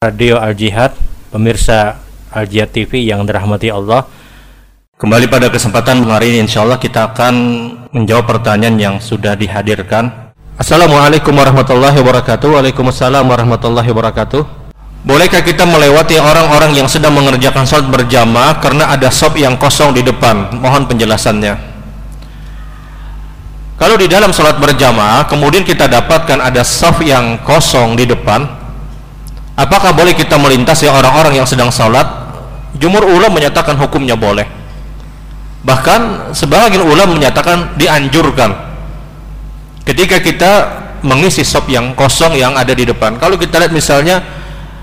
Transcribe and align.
Radio 0.00 0.40
Al 0.40 0.56
Jihad, 0.56 0.96
pemirsa 1.28 2.00
Al 2.32 2.48
Jihad 2.48 2.72
TV 2.72 3.04
yang 3.04 3.20
dirahmati 3.28 3.68
Allah. 3.68 4.08
Kembali 4.96 5.28
pada 5.28 5.52
kesempatan 5.52 6.00
hari 6.08 6.32
ini 6.32 6.48
insya 6.48 6.64
Allah 6.64 6.80
kita 6.80 7.12
akan 7.12 7.34
menjawab 7.92 8.24
pertanyaan 8.24 8.80
yang 8.80 8.96
sudah 8.96 9.36
dihadirkan. 9.36 10.32
Assalamualaikum 10.56 11.36
warahmatullahi 11.36 12.00
wabarakatuh. 12.00 12.48
Waalaikumsalam 12.48 13.28
warahmatullahi 13.28 13.92
wabarakatuh. 13.92 14.40
Bolehkah 15.04 15.44
kita 15.44 15.68
melewati 15.68 16.16
orang-orang 16.16 16.80
yang 16.80 16.88
sedang 16.88 17.12
mengerjakan 17.12 17.68
sholat 17.68 17.92
berjamaah 17.92 18.56
karena 18.56 18.88
ada 18.88 19.12
sop 19.12 19.36
yang 19.36 19.60
kosong 19.60 19.92
di 19.92 20.00
depan? 20.00 20.48
Mohon 20.64 20.96
penjelasannya. 20.96 21.60
Kalau 23.76 24.00
di 24.00 24.08
dalam 24.08 24.32
sholat 24.32 24.56
berjamaah, 24.56 25.28
kemudian 25.28 25.60
kita 25.60 25.92
dapatkan 25.92 26.40
ada 26.40 26.64
sop 26.64 27.04
yang 27.04 27.36
kosong 27.44 28.00
di 28.00 28.08
depan, 28.08 28.59
Apakah 29.60 29.92
boleh 29.92 30.16
kita 30.16 30.40
melintasi 30.40 30.88
orang-orang 30.88 31.36
yang 31.36 31.44
sedang 31.44 31.68
sholat? 31.68 32.08
Jumur 32.80 33.04
ulama 33.04 33.36
menyatakan 33.36 33.76
hukumnya 33.76 34.16
boleh. 34.16 34.48
Bahkan 35.60 36.32
sebagian 36.32 36.80
ulama 36.80 37.12
menyatakan 37.12 37.76
dianjurkan. 37.76 38.56
Ketika 39.84 40.16
kita 40.24 40.52
mengisi 41.04 41.44
sop 41.44 41.68
yang 41.68 41.92
kosong 41.92 42.36
yang 42.36 42.56
ada 42.56 42.72
di 42.72 42.88
depan. 42.88 43.20
Kalau 43.20 43.36
kita 43.36 43.60
lihat 43.60 43.72
misalnya 43.72 44.24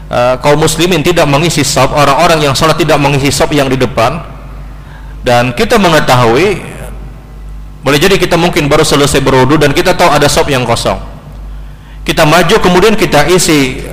uh, 0.10 0.38
kaum 0.42 0.62
muslimin 0.62 1.02
tidak 1.02 1.26
mengisi 1.26 1.66
sop, 1.66 1.94
orang-orang 1.94 2.46
yang 2.46 2.54
sholat 2.54 2.78
tidak 2.78 3.02
mengisi 3.02 3.34
sop 3.34 3.54
yang 3.54 3.70
di 3.70 3.78
depan, 3.78 4.22
dan 5.26 5.54
kita 5.54 5.82
mengetahui 5.82 6.78
boleh 7.82 8.00
jadi 8.02 8.20
kita 8.20 8.36
mungkin 8.36 8.68
baru 8.68 8.84
selesai 8.84 9.24
berwudu 9.24 9.56
dan 9.56 9.72
kita 9.72 9.96
tahu 9.96 10.10
ada 10.12 10.28
sop 10.30 10.50
yang 10.50 10.66
kosong. 10.68 10.98
Kita 12.04 12.24
maju 12.24 12.56
kemudian 12.62 12.96
kita 12.96 13.28
isi 13.28 13.84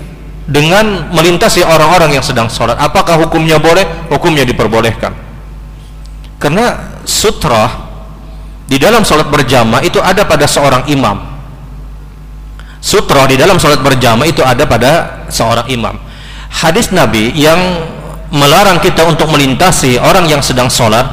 dengan 0.45 1.09
melintasi 1.13 1.65
orang-orang 1.65 2.17
yang 2.17 2.25
sedang 2.25 2.53
sholat. 2.53 2.77
Apakah 2.77 3.17
hukumnya 3.17 3.57
boleh? 3.57 3.85
hukumnya 4.13 4.45
diperbolehkan. 4.45 5.13
Karena 6.37 6.97
sutra 7.09 7.69
di 8.69 8.77
dalam 8.77 9.05
sholat 9.05 9.33
berjamaah 9.33 9.81
itu 9.81 10.01
ada 10.01 10.29
pada 10.29 10.45
seorang 10.45 10.85
imam. 10.93 11.17
Sutra 12.85 13.25
di 13.25 13.41
dalam 13.41 13.57
sholat 13.57 13.81
berjamaah 13.81 14.29
itu 14.29 14.45
ada 14.45 14.69
pada 14.69 15.25
seorang 15.33 15.65
imam. 15.73 15.97
Hadis 16.53 16.93
nabi 16.93 17.33
yang 17.33 17.59
melarang 18.29 18.79
kita 18.85 19.09
untuk 19.09 19.33
melintasi 19.33 19.97
orang 19.97 20.29
yang 20.29 20.45
sedang 20.45 20.69
sholat 20.69 21.09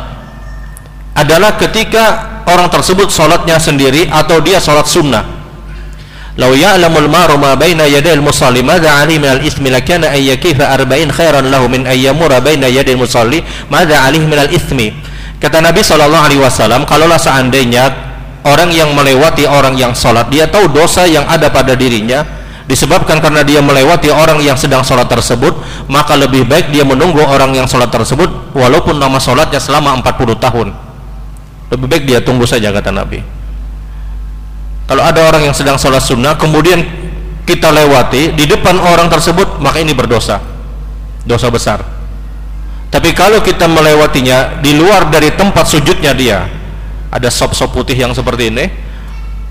adalah 1.16 1.56
ketika 1.56 2.44
orang 2.48 2.68
tersebut 2.68 3.08
sholatnya 3.08 3.56
sendiri 3.56 4.12
atau 4.12 4.44
dia 4.44 4.59
sholat 4.59 4.88
sunnah 4.88 5.41
Lau 6.40 6.56
ya'lamul 6.56 7.12
maru 7.12 7.36
ma 7.36 7.60
baina 7.60 7.84
yadayil 7.84 8.24
musalli 8.24 8.64
madza 8.64 9.04
ali 9.04 9.20
min 9.20 9.36
al-ithmi 9.36 9.68
lakana 9.68 10.16
ay 10.16 10.32
yakifa 10.32 10.64
arba'in 10.72 11.12
khairan 11.12 11.52
lahu 11.52 11.68
min 11.68 11.84
ay 11.84 12.08
yamura 12.08 12.40
baina 12.40 12.72
yadayil 12.72 13.04
musalli 13.04 13.44
madza 13.68 14.00
alih 14.00 14.24
min 14.24 14.40
al-ithmi. 14.40 14.96
Kata 15.44 15.59
Nabi 15.59 15.84
wasallam, 15.84 16.88
kalaulah 16.88 17.20
seandainya 17.20 17.92
orang 18.48 18.72
yang 18.72 18.96
melewati 18.96 19.44
orang 19.44 19.76
yang 19.76 19.92
salat, 19.92 20.32
dia 20.32 20.48
tahu 20.48 20.72
dosa 20.72 21.04
yang 21.04 21.28
ada 21.28 21.52
pada 21.52 21.76
dirinya 21.76 22.24
disebabkan 22.70 23.20
karena 23.20 23.44
dia 23.44 23.59
melewati 23.59 24.08
orang 24.08 24.40
yang 24.40 24.56
sedang 24.56 24.86
salat 24.88 25.12
tersebut, 25.12 25.52
maka 25.92 26.16
lebih 26.16 26.48
baik 26.48 26.72
dia 26.72 26.88
menunggu 26.88 27.20
orang 27.26 27.52
yang 27.52 27.68
salat 27.68 27.92
tersebut 27.92 28.32
walaupun 28.56 28.96
nama 28.96 29.20
salatnya 29.20 29.59
selama 29.59 30.00
40 30.00 30.40
tahun. 30.40 30.68
Lebih 31.76 31.88
baik 31.92 32.04
dia 32.08 32.20
tunggu 32.24 32.48
saja 32.48 32.72
kata 32.72 32.96
Nabi 32.96 33.41
kalau 34.92 35.08
ada 35.08 35.23
orang 35.23 35.47
yang 35.47 35.56
sedang 35.56 35.80
sholat 35.80 36.03
sunnah 36.03 36.36
kemudian 36.36 36.84
kita 37.47 37.72
lewati 37.72 38.35
di 38.35 38.44
depan 38.44 38.75
orang 38.75 39.07
tersebut 39.07 39.63
maka 39.63 39.79
ini 39.79 39.96
berdosa. 39.96 40.44
Dosa 41.24 41.47
besar. 41.47 41.79
Tapi 42.91 43.16
kalau 43.16 43.40
kita 43.40 43.72
melewatinya 43.72 44.59
di 44.59 44.75
luar 44.75 45.07
dari 45.07 45.31
tempat 45.31 45.63
sujudnya 45.63 46.12
dia 46.12 46.44
ada 47.07 47.31
sop-sop 47.31 47.72
putih 47.72 47.96
yang 47.96 48.12
seperti 48.12 48.52
ini 48.52 48.68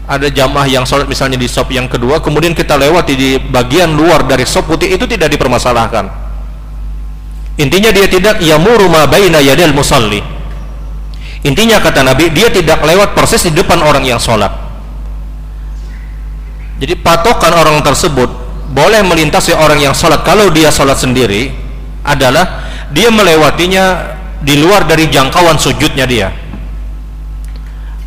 ada 0.05 0.29
jamaah 0.29 0.69
yang 0.69 0.85
sholat 0.85 1.09
misalnya 1.09 1.41
di 1.41 1.49
sop 1.49 1.73
yang 1.73 1.89
kedua 1.89 2.21
kemudian 2.21 2.53
kita 2.53 2.77
lewati 2.77 3.17
di 3.17 3.41
bagian 3.41 3.97
luar 3.97 4.29
dari 4.29 4.45
sop 4.45 4.69
putih 4.69 4.93
itu 4.93 5.09
tidak 5.09 5.33
dipermasalahkan. 5.33 6.05
Intinya 7.57 7.89
dia 7.89 8.05
tidak 8.13 8.45
yamuru 8.45 8.93
ma 8.93 9.09
baina 9.09 9.41
yadil 9.41 9.73
musalli. 9.73 10.21
Intinya 11.49 11.81
kata 11.81 12.05
Nabi 12.05 12.29
dia 12.29 12.53
tidak 12.53 12.85
lewat 12.85 13.17
persis 13.17 13.49
di 13.49 13.57
depan 13.57 13.81
orang 13.81 14.05
yang 14.05 14.21
sholat 14.21 14.60
jadi 16.81 16.97
patokan 16.97 17.53
orang 17.53 17.85
tersebut 17.85 18.33
boleh 18.73 19.05
melintasi 19.05 19.53
orang 19.53 19.77
yang 19.85 19.93
sholat. 19.93 20.25
Kalau 20.25 20.49
dia 20.49 20.73
sholat 20.73 20.97
sendiri 20.97 21.53
adalah 22.01 22.65
dia 22.89 23.13
melewatinya 23.13 24.17
di 24.41 24.57
luar 24.57 24.89
dari 24.89 25.05
jangkauan 25.13 25.61
sujudnya 25.61 26.09
dia. 26.09 26.33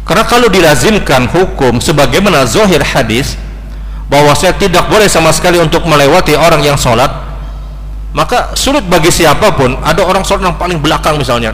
Karena 0.04 0.26
kalau 0.26 0.50
dilazimkan 0.50 1.30
hukum 1.30 1.78
sebagaimana 1.78 2.50
zohir 2.50 2.82
hadis 2.82 3.38
bahwa 4.10 4.34
saya 4.34 4.58
tidak 4.58 4.90
boleh 4.90 5.08
sama 5.08 5.30
sekali 5.30 5.62
untuk 5.62 5.86
melewati 5.86 6.34
orang 6.36 6.60
yang 6.66 6.76
sholat 6.76 7.08
maka 8.12 8.58
sulit 8.58 8.84
bagi 8.90 9.14
siapa 9.14 9.54
pun. 9.54 9.78
Ada 9.86 10.02
orang 10.02 10.26
sholat 10.26 10.50
yang 10.50 10.58
paling 10.58 10.82
belakang 10.82 11.22
misalnya. 11.22 11.54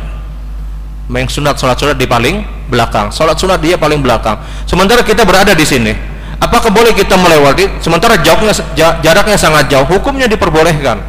Main 1.12 1.28
sunat 1.28 1.60
sholat 1.60 1.76
sunat 1.76 2.00
di 2.00 2.08
paling 2.08 2.48
belakang. 2.72 3.12
Sholat 3.12 3.36
sunat 3.36 3.60
dia 3.60 3.76
paling 3.76 4.00
belakang. 4.00 4.40
Sementara 4.64 5.04
kita 5.04 5.28
berada 5.28 5.52
di 5.52 5.68
sini 5.68 6.09
apakah 6.40 6.72
boleh 6.72 6.96
kita 6.96 7.20
melewati? 7.20 7.80
Sementara 7.84 8.18
jauhnya 8.20 8.56
jaraknya 8.76 9.38
sangat 9.38 9.68
jauh 9.68 9.86
hukumnya 9.86 10.26
diperbolehkan. 10.26 11.00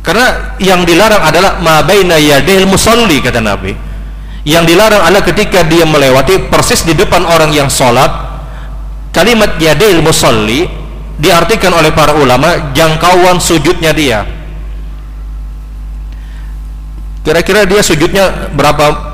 Karena 0.00 0.56
yang 0.56 0.84
dilarang 0.88 1.20
adalah 1.20 1.60
ma 1.60 1.84
baina 1.84 2.16
yadil 2.16 2.64
musalli 2.64 3.20
kata 3.20 3.40
Nabi. 3.40 3.76
Yang 4.48 4.72
dilarang 4.72 5.04
adalah 5.04 5.24
ketika 5.24 5.60
dia 5.68 5.84
melewati 5.84 6.48
persis 6.48 6.80
di 6.80 6.96
depan 6.96 7.28
orang 7.28 7.52
yang 7.52 7.68
sholat 7.68 8.08
kalimat 9.12 9.60
yadil 9.60 10.00
musalli 10.00 10.64
diartikan 11.20 11.76
oleh 11.76 11.92
para 11.92 12.16
ulama 12.16 12.72
jangkauan 12.72 13.36
sujudnya 13.36 13.92
dia. 13.92 14.24
Kira-kira 17.20 17.68
dia 17.68 17.84
sujudnya 17.84 18.48
berapa 18.56 19.12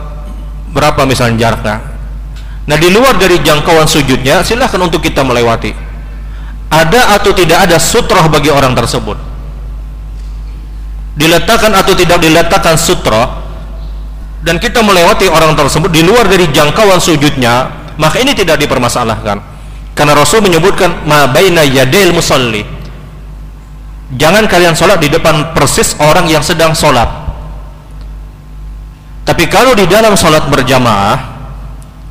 berapa 0.71 1.03
misalnya 1.03 1.51
jaraknya 1.51 1.96
Nah 2.67 2.77
di 2.77 2.91
luar 2.91 3.15
dari 3.15 3.39
jangkauan 3.39 3.87
sujudnya 3.87 4.43
silahkan 4.43 4.83
untuk 4.83 4.99
kita 4.99 5.23
melewati. 5.23 5.71
Ada 6.67 7.15
atau 7.15 7.31
tidak 7.31 7.71
ada 7.71 7.79
sutroh 7.79 8.27
bagi 8.27 8.51
orang 8.51 8.75
tersebut. 8.75 9.15
Diletakkan 11.15 11.73
atau 11.73 11.95
tidak 11.95 12.19
diletakkan 12.19 12.75
sutroh 12.75 13.47
dan 14.43 14.59
kita 14.59 14.83
melewati 14.83 15.31
orang 15.31 15.55
tersebut 15.55 15.91
di 15.95 16.03
luar 16.03 16.27
dari 16.27 16.51
jangkauan 16.51 16.99
sujudnya, 16.99 17.71
maka 17.99 18.19
ini 18.19 18.35
tidak 18.35 18.59
dipermasalahkan. 18.63 19.39
Karena 19.97 20.13
Rasul 20.13 20.43
menyebutkan 20.45 21.07
ma 21.09 21.31
baina 21.31 21.65
yadil 21.65 22.13
musalli. 22.13 22.67
Jangan 24.15 24.47
kalian 24.47 24.75
sholat 24.79 25.03
di 25.03 25.11
depan 25.11 25.51
persis 25.51 25.99
orang 25.99 26.31
yang 26.31 26.45
sedang 26.47 26.75
sholat. 26.79 27.09
Tapi 29.27 29.51
kalau 29.51 29.75
di 29.75 29.83
dalam 29.91 30.15
sholat 30.15 30.47
berjamaah, 30.47 31.36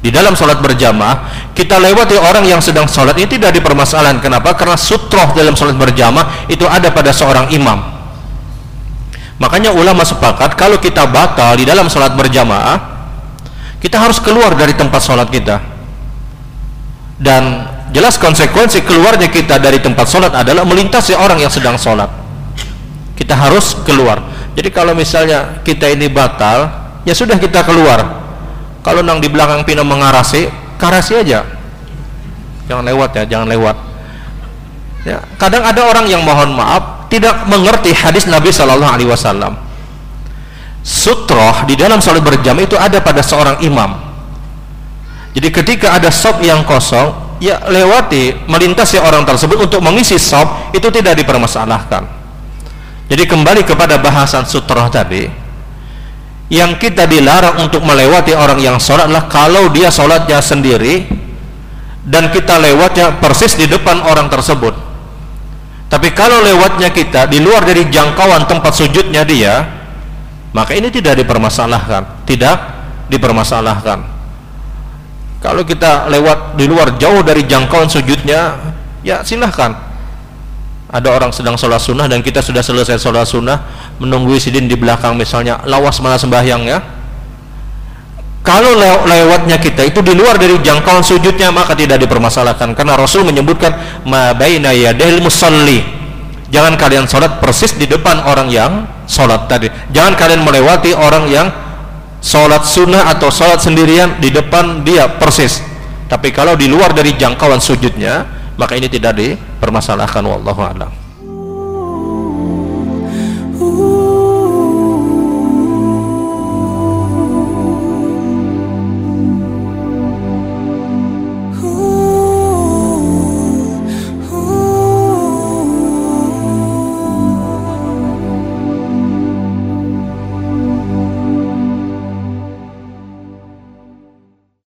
di 0.05 0.13
dalam 0.13 0.37
sholat 0.37 0.61
berjamaah 0.61 1.49
kita 1.57 1.81
lewati 1.81 2.13
orang 2.13 2.45
yang 2.45 2.61
sedang 2.61 2.85
sholat 2.85 3.17
ini 3.17 3.25
tidak 3.25 3.57
dipermasalahan 3.57 4.21
kenapa? 4.21 4.53
karena 4.53 4.77
sutroh 4.77 5.33
dalam 5.33 5.57
sholat 5.57 5.73
berjamaah 5.73 6.45
itu 6.45 6.61
ada 6.69 6.93
pada 6.93 7.09
seorang 7.09 7.49
imam. 7.49 7.81
Makanya 9.41 9.73
ulama 9.73 10.05
sepakat 10.05 10.53
kalau 10.53 10.77
kita 10.77 11.09
batal 11.09 11.57
di 11.57 11.65
dalam 11.65 11.89
sholat 11.89 12.13
berjamaah 12.13 12.77
kita 13.81 13.97
harus 13.97 14.21
keluar 14.21 14.53
dari 14.53 14.77
tempat 14.77 15.01
sholat 15.01 15.25
kita. 15.33 15.57
Dan 17.17 17.65
jelas 17.89 18.21
konsekuensi 18.21 18.85
keluarnya 18.85 19.33
kita 19.33 19.57
dari 19.57 19.81
tempat 19.81 20.05
sholat 20.05 20.37
adalah 20.37 20.69
melintasi 20.69 21.17
orang 21.17 21.41
yang 21.41 21.49
sedang 21.49 21.81
sholat 21.81 22.13
kita 23.17 23.33
harus 23.33 23.73
keluar. 23.81 24.21
Jadi 24.53 24.69
kalau 24.69 24.93
misalnya 24.93 25.65
kita 25.65 25.89
ini 25.89 26.13
batal 26.13 26.69
ya 27.09 27.17
sudah 27.17 27.41
kita 27.41 27.65
keluar 27.65 28.24
kalau 28.85 29.01
nang 29.01 29.17
di 29.17 29.25
belakang 29.25 29.65
pino 29.65 29.81
mengarasi 29.81 30.45
karasi 30.77 31.17
aja. 31.17 31.41
Jangan 32.69 32.85
lewat 32.85 33.17
ya 33.17 33.23
jangan 33.25 33.49
lewat. 33.49 33.73
Ya 35.09 35.25
kadang 35.41 35.65
ada 35.65 35.81
orang 35.89 36.05
yang 36.05 36.21
mohon 36.21 36.53
maaf 36.53 37.09
tidak 37.09 37.49
mengerti 37.49 37.89
hadis 37.97 38.29
Nabi 38.29 38.53
Shallallahu 38.53 38.93
Alaihi 38.93 39.09
Wasallam. 39.09 39.57
Sutroh 40.85 41.65
di 41.65 41.73
dalam 41.73 41.97
salat 41.97 42.21
berjam 42.21 42.53
itu 42.61 42.77
ada 42.77 43.01
pada 43.01 43.25
seorang 43.25 43.57
imam. 43.65 43.97
Jadi 45.33 45.49
ketika 45.49 45.97
ada 45.97 46.13
sop 46.13 46.45
yang 46.45 46.61
kosong 46.61 47.41
ya 47.41 47.65
lewati 47.65 48.45
melintasi 48.45 49.01
orang 49.01 49.25
tersebut 49.25 49.65
untuk 49.65 49.81
mengisi 49.81 50.21
sop 50.21 50.69
itu 50.77 50.93
tidak 50.93 51.17
dipermasalahkan. 51.17 52.05
Jadi 53.09 53.23
kembali 53.25 53.65
kepada 53.65 53.97
bahasan 53.97 54.45
sutroh 54.45 54.85
tadi 54.93 55.44
yang 56.49 56.77
kita 56.77 57.09
dilarang 57.09 57.57
untuk 57.65 57.81
melewati 57.81 58.37
orang 58.37 58.61
yang 58.61 58.77
sholat 58.77 59.09
adalah 59.09 59.25
kalau 59.25 59.73
dia 59.73 59.89
sholatnya 59.89 60.37
sendiri 60.41 61.09
dan 62.05 62.29
kita 62.29 62.61
lewatnya 62.61 63.17
persis 63.17 63.57
di 63.57 63.65
depan 63.65 64.01
orang 64.05 64.29
tersebut. 64.29 64.77
Tapi 65.89 66.13
kalau 66.13 66.41
lewatnya 66.41 66.93
kita 66.93 67.25
di 67.25 67.41
luar 67.41 67.65
dari 67.65 67.89
jangkauan 67.89 68.45
tempat 68.45 68.73
sujudnya 68.77 69.25
dia 69.25 69.75
maka 70.55 70.71
ini 70.71 70.87
tidak 70.87 71.19
dipermasalahkan. 71.19 72.23
Tidak 72.23 72.57
dipermasalahkan. 73.11 73.99
Kalau 75.43 75.61
kita 75.67 76.07
lewat 76.09 76.57
di 76.57 76.65
luar 76.65 76.95
jauh 76.95 77.21
dari 77.21 77.43
jangkauan 77.43 77.91
sujudnya 77.91 78.55
ya 79.03 79.19
silahkan. 79.21 79.75
Ada 80.89 81.11
orang 81.11 81.35
sedang 81.35 81.59
sholat 81.59 81.83
sunnah 81.83 82.07
dan 82.07 82.23
kita 82.23 82.39
sudah 82.39 82.63
selesai 82.63 83.01
sholat 83.01 83.27
sunnah 83.27 83.57
menunggu 84.01 84.35
sidin 84.35 84.67
di 84.67 84.75
belakang 84.75 85.15
misalnya 85.15 85.63
lawas 85.63 85.99
mana 86.03 86.19
sembahyang 86.19 86.63
ya. 86.67 86.79
Kalau 88.45 88.77
lewatnya 89.09 89.57
kita 89.57 89.89
itu 89.89 90.05
di 90.05 90.13
luar 90.13 90.37
dari 90.37 90.53
jangkauan 90.61 91.01
sujudnya 91.01 91.49
maka 91.49 91.73
tidak 91.73 91.97
dipermasalahkan. 91.97 92.77
Karena 92.77 92.93
Rasul 92.93 93.25
menyebutkan 93.25 93.73
ma 94.05 94.37
baina 94.37 94.69
yadil 94.69 95.17
musalli. 95.17 95.81
Jangan 96.53 96.77
kalian 96.77 97.09
sholat 97.09 97.41
persis 97.41 97.73
di 97.73 97.89
depan 97.89 98.21
orang 98.21 98.53
yang 98.53 98.85
sholat 99.09 99.49
tadi. 99.49 99.65
Jangan 99.89 100.13
kalian 100.13 100.45
melewati 100.45 100.93
orang 100.93 101.25
yang 101.25 101.49
sholat 102.21 102.61
sunnah 102.69 103.09
atau 103.17 103.33
sholat 103.33 103.65
sendirian 103.65 104.21
di 104.21 104.29
depan 104.29 104.85
dia 104.85 105.09
persis. 105.09 105.65
Tapi 106.05 106.29
kalau 106.29 106.53
di 106.53 106.69
luar 106.69 106.93
dari 106.93 107.17
jangkauan 107.17 107.57
sujudnya 107.57 108.29
maka 108.61 108.77
ini 108.77 108.87
tidak 108.87 109.17
dipermasalahkan 109.17 110.21
wallahu 110.21 110.61
a'lam 110.63 111.04